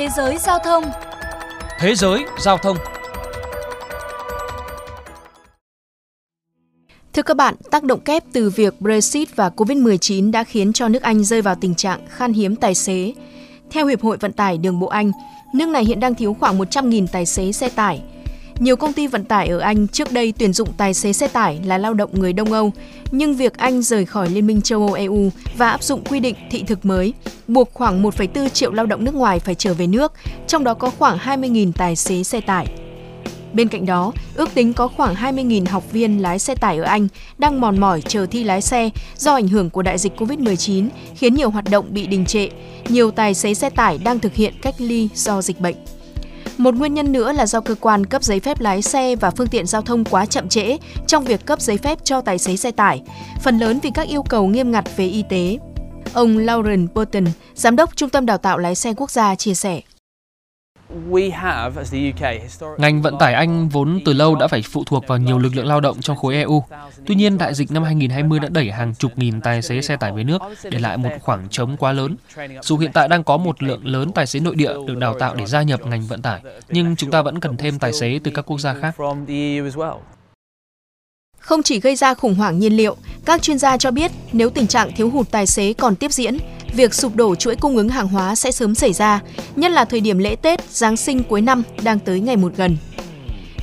[0.00, 0.84] Thế giới giao thông
[1.78, 2.76] Thế giới giao thông
[7.12, 11.02] Thưa các bạn, tác động kép từ việc Brexit và COVID-19 đã khiến cho nước
[11.02, 13.12] Anh rơi vào tình trạng khan hiếm tài xế.
[13.70, 15.12] Theo Hiệp hội Vận tải Đường bộ Anh,
[15.54, 18.02] nước này hiện đang thiếu khoảng 100.000 tài xế xe tải.
[18.60, 21.60] Nhiều công ty vận tải ở Anh trước đây tuyển dụng tài xế xe tải
[21.64, 22.72] là lao động người Đông Âu,
[23.10, 26.34] nhưng việc Anh rời khỏi Liên minh châu Âu EU và áp dụng quy định
[26.50, 27.12] thị thực mới
[27.48, 30.12] buộc khoảng 1,4 triệu lao động nước ngoài phải trở về nước,
[30.46, 32.66] trong đó có khoảng 20.000 tài xế xe tải.
[33.52, 37.08] Bên cạnh đó, ước tính có khoảng 20.000 học viên lái xe tải ở Anh
[37.38, 41.34] đang mòn mỏi chờ thi lái xe do ảnh hưởng của đại dịch COVID-19 khiến
[41.34, 42.48] nhiều hoạt động bị đình trệ.
[42.88, 45.76] Nhiều tài xế xe tải đang thực hiện cách ly do dịch bệnh.
[46.60, 49.46] Một nguyên nhân nữa là do cơ quan cấp giấy phép lái xe và phương
[49.46, 52.70] tiện giao thông quá chậm trễ trong việc cấp giấy phép cho tài xế xe
[52.70, 53.02] tải,
[53.42, 55.58] phần lớn vì các yêu cầu nghiêm ngặt về y tế.
[56.12, 57.24] Ông Lauren Burton,
[57.54, 59.80] giám đốc Trung tâm Đào tạo lái xe quốc gia chia sẻ.
[62.78, 65.66] Ngành vận tải Anh vốn từ lâu đã phải phụ thuộc vào nhiều lực lượng
[65.66, 66.64] lao động trong khối EU.
[67.06, 70.12] Tuy nhiên, đại dịch năm 2020 đã đẩy hàng chục nghìn tài xế xe tải
[70.12, 72.16] về nước, để lại một khoảng trống quá lớn.
[72.62, 75.34] Dù hiện tại đang có một lượng lớn tài xế nội địa được đào tạo
[75.34, 78.30] để gia nhập ngành vận tải, nhưng chúng ta vẫn cần thêm tài xế từ
[78.34, 78.94] các quốc gia khác.
[81.38, 84.66] Không chỉ gây ra khủng hoảng nhiên liệu, các chuyên gia cho biết nếu tình
[84.66, 86.36] trạng thiếu hụt tài xế còn tiếp diễn,
[86.76, 89.20] việc sụp đổ chuỗi cung ứng hàng hóa sẽ sớm xảy ra,
[89.56, 92.76] nhất là thời điểm lễ Tết, Giáng sinh cuối năm đang tới ngày một gần.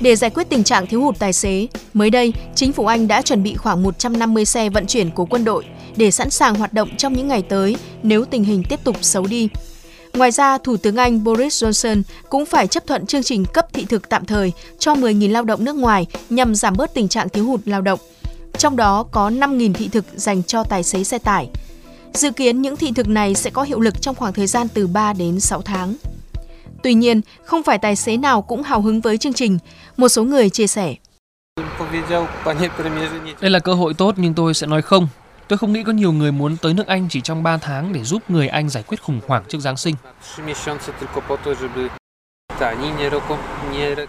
[0.00, 3.22] Để giải quyết tình trạng thiếu hụt tài xế, mới đây, chính phủ Anh đã
[3.22, 5.64] chuẩn bị khoảng 150 xe vận chuyển của quân đội
[5.96, 9.26] để sẵn sàng hoạt động trong những ngày tới nếu tình hình tiếp tục xấu
[9.26, 9.48] đi.
[10.14, 13.84] Ngoài ra, Thủ tướng Anh Boris Johnson cũng phải chấp thuận chương trình cấp thị
[13.88, 17.44] thực tạm thời cho 10.000 lao động nước ngoài nhằm giảm bớt tình trạng thiếu
[17.44, 18.00] hụt lao động.
[18.58, 21.48] Trong đó có 5.000 thị thực dành cho tài xế xe tải.
[22.16, 24.86] Dự kiến những thị thực này sẽ có hiệu lực trong khoảng thời gian từ
[24.86, 25.94] 3 đến 6 tháng.
[26.82, 29.58] Tuy nhiên, không phải tài xế nào cũng hào hứng với chương trình.
[29.96, 30.94] Một số người chia sẻ.
[33.40, 35.08] Đây là cơ hội tốt nhưng tôi sẽ nói không.
[35.48, 38.04] Tôi không nghĩ có nhiều người muốn tới nước Anh chỉ trong 3 tháng để
[38.04, 39.94] giúp người Anh giải quyết khủng hoảng trước Giáng sinh.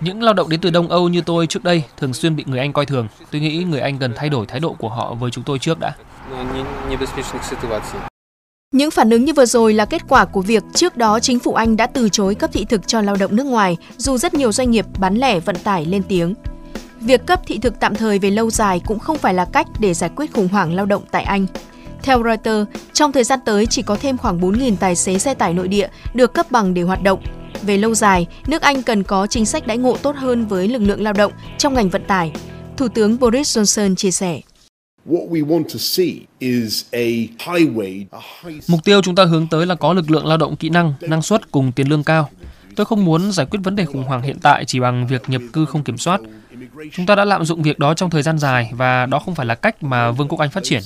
[0.00, 2.58] Những lao động đến từ Đông Âu như tôi trước đây thường xuyên bị người
[2.58, 3.08] Anh coi thường.
[3.30, 5.78] Tôi nghĩ người Anh cần thay đổi thái độ của họ với chúng tôi trước
[5.80, 5.94] đã.
[8.72, 11.54] Những phản ứng như vừa rồi là kết quả của việc trước đó chính phủ
[11.54, 14.52] Anh đã từ chối cấp thị thực cho lao động nước ngoài, dù rất nhiều
[14.52, 16.34] doanh nghiệp bán lẻ vận tải lên tiếng.
[17.00, 19.94] Việc cấp thị thực tạm thời về lâu dài cũng không phải là cách để
[19.94, 21.46] giải quyết khủng hoảng lao động tại Anh.
[22.02, 25.54] Theo Reuters, trong thời gian tới chỉ có thêm khoảng 4.000 tài xế xe tải
[25.54, 27.22] nội địa được cấp bằng để hoạt động.
[27.62, 30.82] Về lâu dài, nước Anh cần có chính sách đãi ngộ tốt hơn với lực
[30.82, 32.32] lượng lao động trong ngành vận tải.
[32.76, 34.40] Thủ tướng Boris Johnson chia sẻ.
[38.68, 41.22] Mục tiêu chúng ta hướng tới là có lực lượng lao động kỹ năng, năng
[41.22, 42.30] suất cùng tiền lương cao.
[42.76, 45.42] Tôi không muốn giải quyết vấn đề khủng hoảng hiện tại chỉ bằng việc nhập
[45.52, 46.20] cư không kiểm soát.
[46.92, 49.46] Chúng ta đã lạm dụng việc đó trong thời gian dài và đó không phải
[49.46, 50.82] là cách mà Vương quốc Anh phát triển.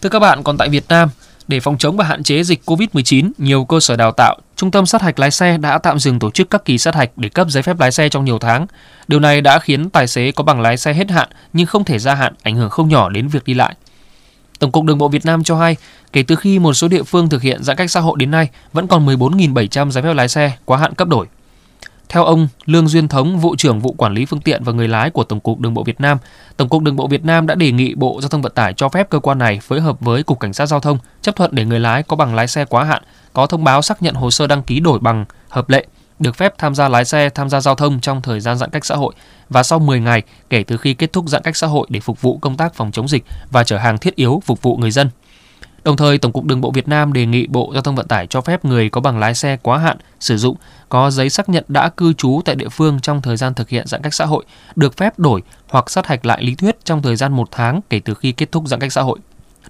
[0.00, 1.08] Thưa các bạn, còn tại Việt Nam,
[1.48, 4.86] để phòng chống và hạn chế dịch COVID-19, nhiều cơ sở đào tạo, trung tâm
[4.86, 7.50] sát hạch lái xe đã tạm dừng tổ chức các kỳ sát hạch để cấp
[7.50, 8.66] giấy phép lái xe trong nhiều tháng.
[9.08, 11.98] Điều này đã khiến tài xế có bằng lái xe hết hạn nhưng không thể
[11.98, 13.74] gia hạn, ảnh hưởng không nhỏ đến việc đi lại.
[14.58, 15.76] Tổng cục Đường bộ Việt Nam cho hay,
[16.12, 18.48] kể từ khi một số địa phương thực hiện giãn cách xã hội đến nay,
[18.72, 21.26] vẫn còn 14.700 giấy phép lái xe quá hạn cấp đổi.
[22.08, 25.10] Theo ông Lương Duyên Thống, vụ trưởng vụ quản lý phương tiện và người lái
[25.10, 26.18] của Tổng cục Đường bộ Việt Nam,
[26.56, 28.88] Tổng cục Đường bộ Việt Nam đã đề nghị Bộ Giao thông Vận tải cho
[28.88, 31.64] phép cơ quan này phối hợp với Cục Cảnh sát Giao thông chấp thuận để
[31.64, 34.46] người lái có bằng lái xe quá hạn có thông báo xác nhận hồ sơ
[34.46, 35.86] đăng ký đổi bằng hợp lệ
[36.18, 38.84] được phép tham gia lái xe tham gia giao thông trong thời gian giãn cách
[38.84, 39.14] xã hội
[39.48, 42.22] và sau 10 ngày kể từ khi kết thúc giãn cách xã hội để phục
[42.22, 45.10] vụ công tác phòng chống dịch và chở hàng thiết yếu phục vụ người dân.
[45.84, 48.26] Đồng thời, Tổng cục Đường bộ Việt Nam đề nghị Bộ Giao thông Vận tải
[48.26, 50.56] cho phép người có bằng lái xe quá hạn sử dụng
[50.88, 53.86] có giấy xác nhận đã cư trú tại địa phương trong thời gian thực hiện
[53.86, 54.44] giãn cách xã hội
[54.76, 58.00] được phép đổi hoặc sát hạch lại lý thuyết trong thời gian một tháng kể
[58.04, 59.18] từ khi kết thúc giãn cách xã hội.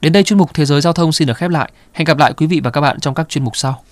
[0.00, 1.72] Đến đây chuyên mục Thế giới Giao thông xin được khép lại.
[1.92, 3.82] Hẹn gặp lại quý vị và các bạn trong các chuyên mục sau.